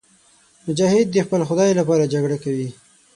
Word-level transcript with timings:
مجاهد 0.67 1.07
د 1.11 1.15
خپل 1.25 1.41
خدای 1.49 1.71
لپاره 1.79 2.09
جګړه 2.13 2.37
کوي. 2.43 2.69